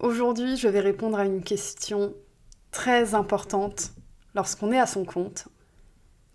[0.00, 2.14] Aujourd'hui, je vais répondre à une question
[2.70, 3.90] très importante
[4.36, 5.48] lorsqu'on est à son compte.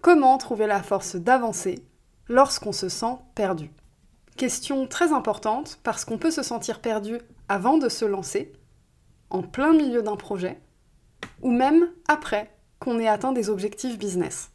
[0.02, 1.82] Comment trouver la force d'avancer
[2.28, 3.72] lorsqu'on se sent perdu?
[4.36, 8.52] Question très importante parce qu'on peut se sentir perdu avant de se lancer,
[9.30, 10.60] en plein milieu d'un projet,
[11.42, 14.52] ou même après qu'on ait atteint des objectifs business.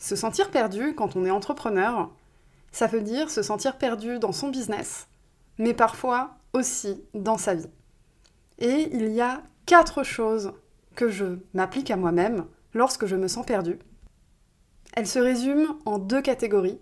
[0.00, 2.10] Se sentir perdu quand on est entrepreneur,
[2.70, 5.06] ça veut dire se sentir perdu dans son business,
[5.58, 7.68] mais parfois aussi dans sa vie.
[8.62, 10.52] Et il y a quatre choses
[10.94, 13.80] que je m'applique à moi-même lorsque je me sens perdu.
[14.94, 16.80] Elles se résument en deux catégories.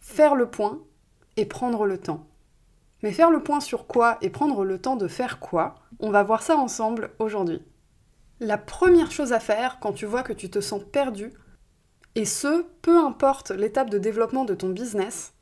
[0.00, 0.78] Faire le point
[1.38, 2.26] et prendre le temps.
[3.02, 6.22] Mais faire le point sur quoi et prendre le temps de faire quoi, on va
[6.22, 7.62] voir ça ensemble aujourd'hui.
[8.38, 11.32] La première chose à faire quand tu vois que tu te sens perdu,
[12.14, 15.32] et ce, peu importe l'étape de développement de ton business,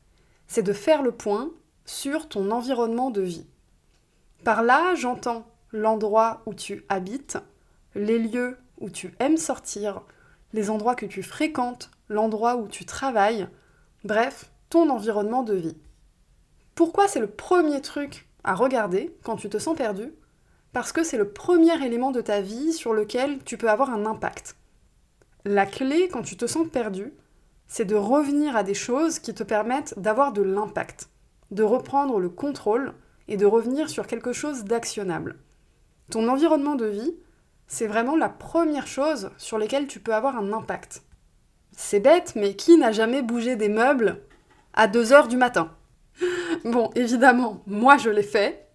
[0.46, 1.50] c'est de faire le point
[1.84, 3.46] sur ton environnement de vie.
[4.44, 7.38] Par là, j'entends l'endroit où tu habites,
[7.94, 10.02] les lieux où tu aimes sortir,
[10.52, 13.48] les endroits que tu fréquentes, l'endroit où tu travailles,
[14.04, 15.76] bref, ton environnement de vie.
[16.74, 20.12] Pourquoi c'est le premier truc à regarder quand tu te sens perdu?
[20.72, 24.06] Parce que c'est le premier élément de ta vie sur lequel tu peux avoir un
[24.06, 24.56] impact.
[25.44, 27.12] La clé quand tu te sens perdu,
[27.66, 31.08] c'est de revenir à des choses qui te permettent d'avoir de l'impact,
[31.50, 32.94] de reprendre le contrôle
[33.28, 35.38] et de revenir sur quelque chose d'actionnable.
[36.10, 37.14] Ton environnement de vie,
[37.66, 41.02] c'est vraiment la première chose sur laquelle tu peux avoir un impact.
[41.76, 44.22] C'est bête, mais qui n'a jamais bougé des meubles
[44.72, 45.70] à 2 heures du matin?
[46.64, 48.66] Bon, évidemment, moi je l'ai fait.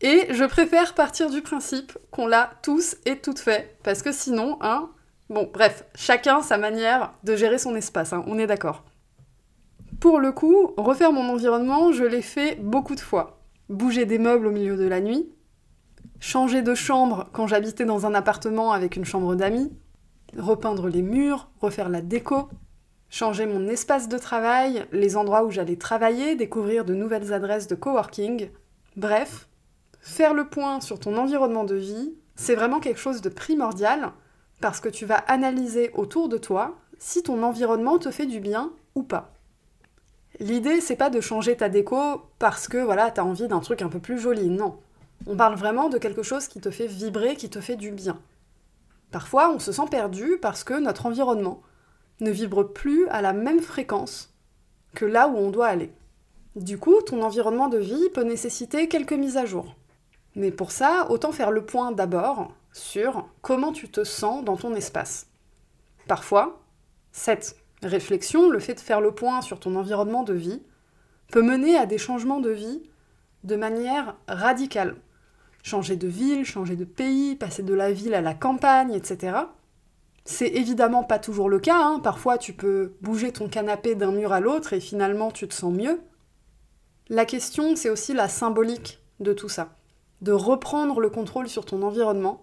[0.00, 3.76] Et je préfère partir du principe qu'on l'a tous et toutes fait.
[3.84, 4.90] Parce que sinon, hein.
[5.30, 8.82] Bon, bref, chacun sa manière de gérer son espace, hein, on est d'accord.
[10.00, 13.41] Pour le coup, refaire mon environnement, je l'ai fait beaucoup de fois.
[13.68, 15.28] Bouger des meubles au milieu de la nuit,
[16.20, 19.72] changer de chambre quand j'habitais dans un appartement avec une chambre d'amis,
[20.36, 22.48] repeindre les murs, refaire la déco,
[23.08, 27.74] changer mon espace de travail, les endroits où j'allais travailler, découvrir de nouvelles adresses de
[27.74, 28.50] coworking.
[28.96, 29.48] Bref,
[30.00, 34.12] faire le point sur ton environnement de vie, c'est vraiment quelque chose de primordial
[34.60, 38.72] parce que tu vas analyser autour de toi si ton environnement te fait du bien
[38.94, 39.32] ou pas.
[40.42, 43.88] L'idée, c'est pas de changer ta déco parce que voilà, t'as envie d'un truc un
[43.88, 44.76] peu plus joli, non.
[45.28, 48.20] On parle vraiment de quelque chose qui te fait vibrer, qui te fait du bien.
[49.12, 51.62] Parfois, on se sent perdu parce que notre environnement,
[52.18, 54.34] ne vibre plus à la même fréquence
[54.96, 55.92] que là où on doit aller.
[56.56, 59.76] Du coup, ton environnement de vie peut nécessiter quelques mises à jour.
[60.34, 64.74] Mais pour ça, autant faire le point d'abord sur comment tu te sens dans ton
[64.74, 65.28] espace.
[66.08, 66.60] Parfois,
[67.12, 70.62] cette réflexion, le fait de faire le point sur ton environnement de vie,
[71.30, 72.82] peut mener à des changements de vie
[73.44, 74.96] de manière radicale.
[75.62, 79.38] Changer de ville, changer de pays, passer de la ville à la campagne, etc.
[80.24, 82.00] C'est évidemment pas toujours le cas, hein.
[82.02, 85.72] parfois tu peux bouger ton canapé d'un mur à l'autre et finalement tu te sens
[85.72, 86.00] mieux.
[87.08, 89.76] La question, c'est aussi la symbolique de tout ça,
[90.20, 92.42] de reprendre le contrôle sur ton environnement,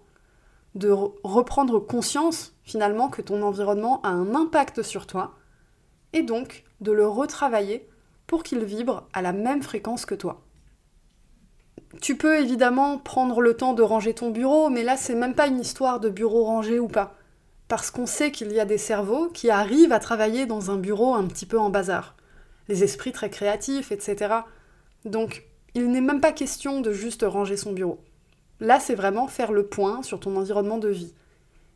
[0.76, 0.92] de
[1.24, 5.36] reprendre conscience finalement que ton environnement a un impact sur toi,
[6.14, 7.88] et donc de le retravailler
[8.28, 10.42] pour qu'il vibre à la même fréquence que toi.
[12.02, 15.48] Tu peux évidemment prendre le temps de ranger ton bureau, mais là c'est même pas
[15.48, 17.16] une histoire de bureau rangé ou pas
[17.70, 21.14] parce qu'on sait qu'il y a des cerveaux qui arrivent à travailler dans un bureau
[21.14, 22.16] un petit peu en bazar.
[22.68, 24.34] Les esprits très créatifs, etc.
[25.06, 28.00] Donc, il n'est même pas question de juste ranger son bureau.
[28.60, 31.14] Là, c'est vraiment faire le point sur ton environnement de vie.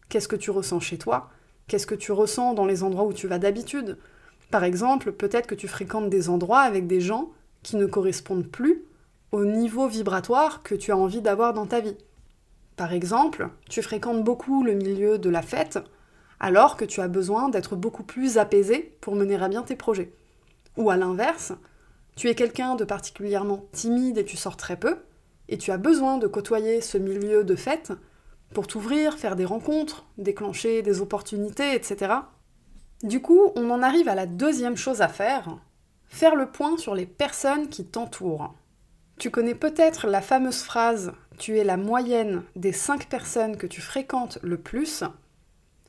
[0.10, 1.30] Qu'est-ce que tu ressens chez toi?
[1.68, 3.98] Qu'est-ce que tu ressens dans les endroits où tu vas d'habitude?
[4.52, 7.32] Par exemple, peut-être que tu fréquentes des endroits avec des gens
[7.64, 8.84] qui ne correspondent plus
[9.32, 11.98] au niveau vibratoire que tu as envie d'avoir dans ta vie.
[12.76, 15.80] Par exemple, tu fréquentes beaucoup le milieu de la fête,
[16.40, 20.12] alors que tu as besoin d'être beaucoup plus apaisé pour mener à bien tes projets.
[20.78, 21.54] Ou à l'inverse,
[22.16, 24.98] tu es quelqu'un de particulièrement timide et tu sors très peu,
[25.50, 27.94] et tu as besoin de côtoyer ce milieu de fête
[28.54, 32.14] pour t'ouvrir, faire des rencontres, déclencher des opportunités, etc.
[33.02, 35.58] Du coup, on en arrive à la deuxième chose à faire,
[36.08, 38.54] faire le point sur les personnes qui t'entourent.
[39.20, 43.82] Tu connais peut-être la fameuse phrase Tu es la moyenne des 5 personnes que tu
[43.82, 45.04] fréquentes le plus.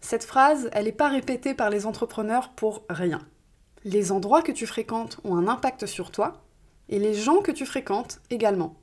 [0.00, 3.20] Cette phrase, elle n'est pas répétée par les entrepreneurs pour rien.
[3.84, 6.44] Les endroits que tu fréquentes ont un impact sur toi
[6.88, 8.76] et les gens que tu fréquentes également.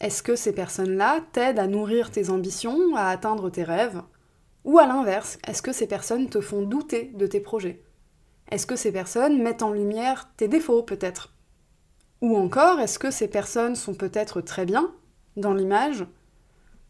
[0.00, 4.02] Est-ce que ces personnes-là t'aident à nourrir tes ambitions, à atteindre tes rêves?
[4.64, 7.82] Ou à l'inverse, est-ce que ces personnes te font douter de tes projets?
[8.50, 11.34] Est-ce que ces personnes mettent en lumière tes défauts peut-être?
[12.22, 14.92] Ou encore, est-ce que ces personnes sont peut-être très bien
[15.36, 16.06] dans l'image,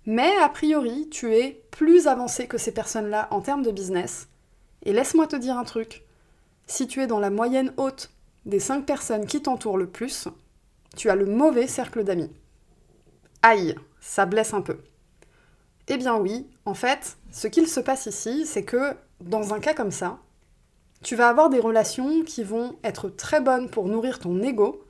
[0.07, 4.29] mais a priori tu es plus avancé que ces personnes-là en termes de business.
[4.85, 6.05] Et laisse-moi te dire un truc,
[6.67, 8.11] si tu es dans la moyenne haute
[8.47, 10.29] des 5 personnes qui t'entourent le plus,
[10.97, 12.31] tu as le mauvais cercle d'amis.
[13.43, 14.79] Aïe, ça blesse un peu.
[15.89, 19.75] Eh bien oui, en fait, ce qu'il se passe ici, c'est que dans un cas
[19.75, 20.19] comme ça,
[21.03, 24.85] tu vas avoir des relations qui vont être très bonnes pour nourrir ton ego,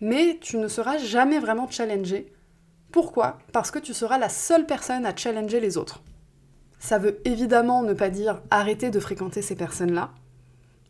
[0.00, 2.32] mais tu ne seras jamais vraiment challengé.
[2.92, 3.38] Pourquoi?
[3.52, 6.02] Parce que tu seras la seule personne à challenger les autres.
[6.78, 10.10] Ça veut évidemment ne pas dire arrêter de fréquenter ces personnes-là,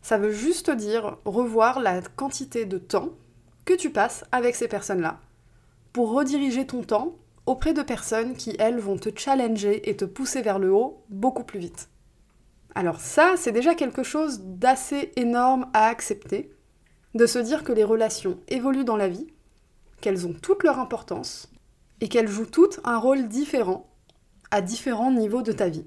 [0.02, 3.10] ça veut juste dire revoir la quantité de temps
[3.64, 5.20] que tu passes avec ces personnes-là
[5.92, 7.16] pour rediriger ton temps
[7.46, 11.44] auprès de personnes qui, elles, vont te challenger et te pousser vers le haut beaucoup
[11.44, 11.88] plus vite.
[12.74, 16.50] Alors ça, c'est déjà quelque chose d'assez énorme à accepter,
[17.14, 19.26] de se dire que les relations évoluent dans la vie,
[20.00, 21.50] qu'elles ont toute leur importance,
[22.00, 23.88] et qu'elles jouent toutes un rôle différent
[24.50, 25.86] à différents niveaux de ta vie.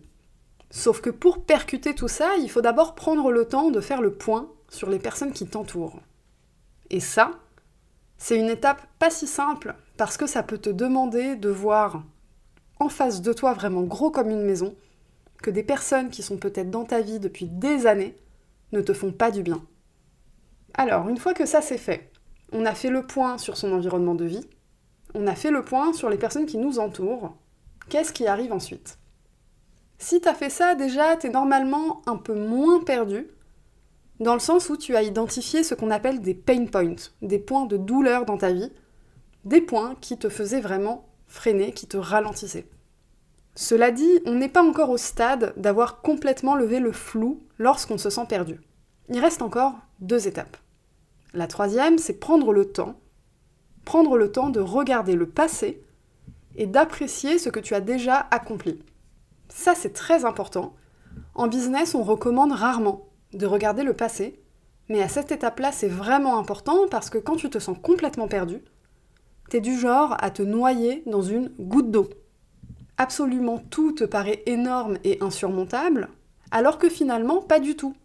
[0.69, 4.13] Sauf que pour percuter tout ça, il faut d'abord prendre le temps de faire le
[4.13, 5.99] point sur les personnes qui t'entourent.
[6.89, 7.31] Et ça,
[8.17, 12.03] c'est une étape pas si simple parce que ça peut te demander de voir
[12.80, 14.75] en face de toi vraiment gros comme une maison
[15.42, 18.15] que des personnes qui sont peut-être dans ta vie depuis des années
[18.71, 19.63] ne te font pas du bien.
[20.74, 22.12] Alors, une fois que ça c'est fait,
[22.51, 24.47] on a fait le point sur son environnement de vie,
[25.13, 27.38] on a fait le point sur les personnes qui nous entourent,
[27.89, 28.98] qu'est-ce qui arrive ensuite?
[29.98, 33.27] Si tu as fait ça, déjà, tu es normalement un peu moins perdu,
[34.19, 37.65] dans le sens où tu as identifié ce qu'on appelle des pain points, des points
[37.65, 38.71] de douleur dans ta vie,
[39.45, 42.68] des points qui te faisaient vraiment freiner, qui te ralentissaient.
[43.56, 48.09] Cela dit, on n'est pas encore au stade d'avoir complètement levé le flou lorsqu'on se
[48.09, 48.59] sent perdu.
[49.09, 50.57] Il reste encore deux étapes.
[51.33, 53.00] La troisième, c'est prendre le temps,
[53.86, 55.81] prendre le temps de regarder le passé
[56.56, 58.81] et d'apprécier ce que tu as déjà accompli.
[59.50, 60.74] Ça, c'est très important.
[61.33, 64.39] En business, on recommande rarement de regarder le passé,
[64.89, 68.62] mais à cette étape-là, c'est vraiment important parce que quand tu te sens complètement perdu,
[69.50, 72.09] t'es du genre à te noyer dans une goutte d'eau.
[72.97, 76.09] Absolument tout te paraît énorme et insurmontable,
[76.51, 77.95] alors que finalement, pas du tout.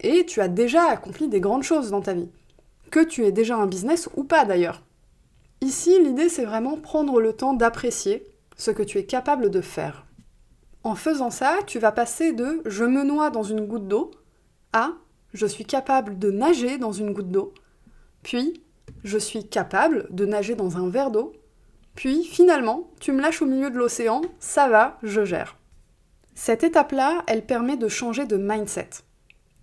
[0.00, 2.30] Et tu as déjà accompli des grandes choses dans ta vie.
[2.90, 4.82] Que tu aies déjà un business ou pas d'ailleurs.
[5.60, 8.26] Ici, l'idée, c'est vraiment prendre le temps d'apprécier
[8.56, 10.06] ce que tu es capable de faire.
[10.84, 14.10] En faisant ça, tu vas passer de je me noie dans une goutte d'eau
[14.72, 14.92] à
[15.32, 17.52] je suis capable de nager dans une goutte d'eau,
[18.22, 18.62] puis
[19.04, 21.32] je suis capable de nager dans un verre d'eau,
[21.94, 25.56] puis finalement, tu me lâches au milieu de l'océan, ça va, je gère.
[26.34, 28.90] Cette étape-là, elle permet de changer de mindset.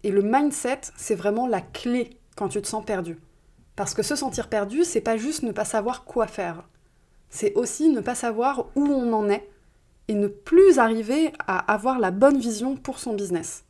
[0.04, 3.18] Et le mindset, c'est vraiment la clé quand tu te sens perdu.
[3.76, 6.68] Parce que se sentir perdu, c'est pas juste ne pas savoir quoi faire.
[7.30, 9.50] C'est aussi ne pas savoir où on en est
[10.08, 13.66] et ne plus arriver à avoir la bonne vision pour son business.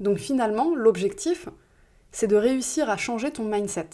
[0.00, 1.48] Donc finalement, l'objectif,
[2.10, 3.88] c'est de réussir à changer ton mindset.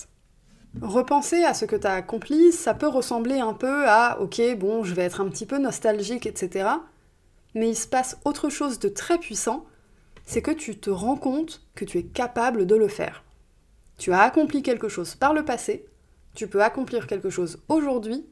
[0.81, 4.85] Repenser à ce que tu as accompli, ça peut ressembler un peu à ok, bon,
[4.85, 6.69] je vais être un petit peu nostalgique, etc.
[7.55, 9.65] Mais il se passe autre chose de très puissant,
[10.25, 13.25] c'est que tu te rends compte que tu es capable de le faire.
[13.97, 15.87] Tu as accompli quelque chose par le passé,
[16.35, 18.27] tu peux accomplir quelque chose aujourd'hui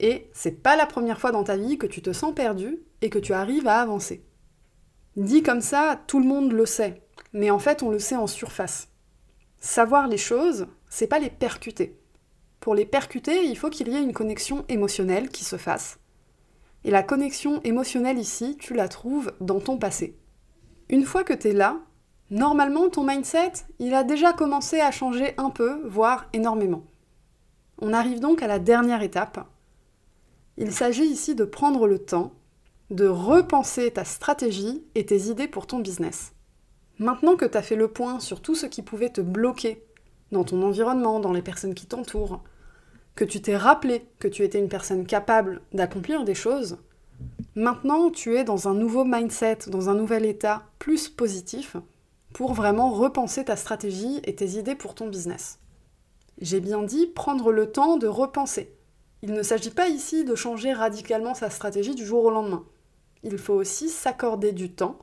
[0.00, 3.10] et c'est pas la première fois dans ta vie que tu te sens perdu et
[3.10, 4.24] que tu arrives à avancer.
[5.16, 7.02] Dit comme ça, tout le monde le sait,
[7.32, 8.88] mais en fait on le sait en surface.
[9.60, 11.98] Savoir les choses, c'est pas les percuter.
[12.60, 15.98] Pour les percuter, il faut qu'il y ait une connexion émotionnelle qui se fasse.
[16.84, 20.16] Et la connexion émotionnelle ici, tu la trouves dans ton passé.
[20.88, 21.78] Une fois que tu es là,
[22.30, 26.84] normalement ton mindset, il a déjà commencé à changer un peu, voire énormément.
[27.78, 29.46] On arrive donc à la dernière étape,
[30.58, 32.32] il s'agit ici de prendre le temps
[32.90, 36.32] de repenser ta stratégie et tes idées pour ton business.
[36.98, 39.84] Maintenant que tu as fait le point sur tout ce qui pouvait te bloquer
[40.32, 42.42] dans ton environnement, dans les personnes qui t'entourent,
[43.14, 46.78] que tu t'es rappelé que tu étais une personne capable d'accomplir des choses,
[47.54, 51.76] maintenant tu es dans un nouveau mindset, dans un nouvel état plus positif
[52.32, 55.58] pour vraiment repenser ta stratégie et tes idées pour ton business.
[56.38, 58.74] J'ai bien dit prendre le temps de repenser
[59.22, 62.64] Il ne s'agit pas ici de changer radicalement sa stratégie du jour au lendemain.
[63.22, 64.98] Il faut aussi s'accorder du temps,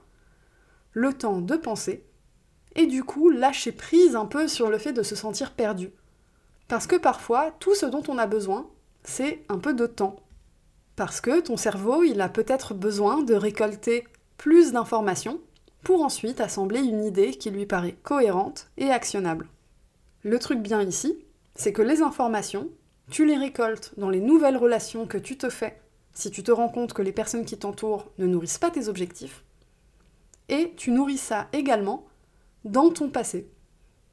[0.91, 2.05] le temps de penser,
[2.75, 5.91] et du coup lâcher prise un peu sur le fait de se sentir perdu.
[6.67, 8.69] Parce que parfois, tout ce dont on a besoin,
[9.03, 10.15] c'est un peu de temps.
[10.95, 14.05] Parce que ton cerveau, il a peut-être besoin de récolter
[14.37, 15.39] plus d'informations
[15.83, 19.47] pour ensuite assembler une idée qui lui paraît cohérente et actionnable.
[20.23, 21.17] Le truc bien ici,
[21.55, 22.69] c'est que les informations,
[23.09, 25.79] tu les récoltes dans les nouvelles relations que tu te fais
[26.13, 29.43] si tu te rends compte que les personnes qui t'entourent ne nourrissent pas tes objectifs,
[30.49, 32.05] et tu nourris ça également
[32.65, 33.49] dans ton passé,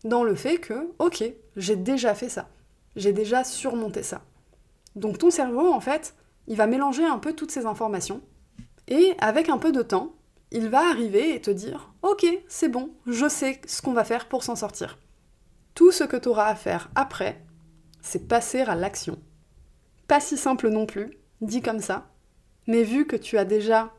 [0.05, 1.25] dans le fait que, ok,
[1.57, 2.49] j'ai déjà fait ça,
[2.97, 4.23] j'ai déjà surmonté ça.
[4.97, 6.15] Donc ton cerveau, en fait,
[6.47, 8.23] il va mélanger un peu toutes ces informations,
[8.89, 10.15] et avec un peu de temps,
[10.51, 14.29] il va arriver et te dire, ok, c'est bon, je sais ce qu'on va faire
[14.29, 14.99] pour s'en sortir.
[15.75, 17.45] Tout ce que tu auras à faire après,
[18.03, 19.17] c'est passer à l'action.
[20.09, 22.11] Pas si simple non plus, dit comme ça,
[22.67, 23.93] mais vu que tu as déjà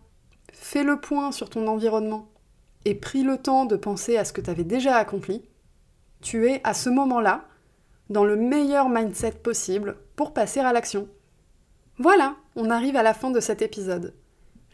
[0.52, 2.28] fait le point sur ton environnement
[2.86, 5.44] et pris le temps de penser à ce que tu avais déjà accompli,
[6.22, 7.46] tu es à ce moment-là
[8.10, 11.08] dans le meilleur mindset possible pour passer à l'action.
[11.98, 14.14] Voilà, on arrive à la fin de cet épisode.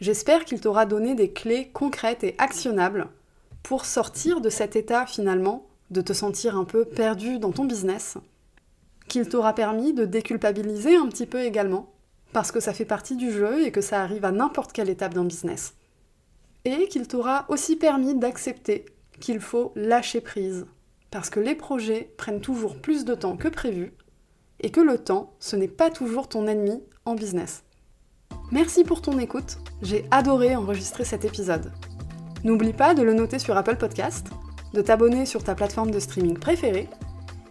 [0.00, 3.08] J'espère qu'il t'aura donné des clés concrètes et actionnables
[3.62, 8.18] pour sortir de cet état finalement de te sentir un peu perdu dans ton business,
[9.08, 11.92] qu'il t'aura permis de déculpabiliser un petit peu également,
[12.32, 15.14] parce que ça fait partie du jeu et que ça arrive à n'importe quelle étape
[15.14, 15.74] d'un business.
[16.90, 18.84] Qu'il t'aura aussi permis d'accepter
[19.20, 20.66] qu'il faut lâcher prise,
[21.10, 23.92] parce que les projets prennent toujours plus de temps que prévu,
[24.60, 27.64] et que le temps, ce n'est pas toujours ton ennemi en business.
[28.50, 31.72] Merci pour ton écoute, j'ai adoré enregistrer cet épisode.
[32.44, 34.26] N'oublie pas de le noter sur Apple Podcast,
[34.74, 36.88] de t'abonner sur ta plateforme de streaming préférée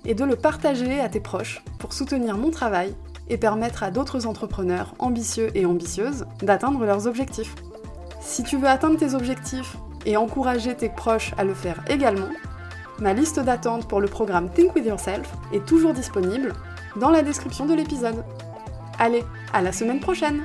[0.06, 2.96] et de le partager à tes proches pour soutenir mon travail
[3.30, 7.56] et permettre à d'autres entrepreneurs ambitieux et ambitieuses d'atteindre leurs objectifs.
[8.28, 12.28] Si tu veux atteindre tes objectifs et encourager tes proches à le faire également,
[13.00, 16.52] ma liste d'attente pour le programme Think With Yourself est toujours disponible
[16.98, 18.26] dans la description de l'épisode.
[19.00, 20.44] Allez, à la semaine prochaine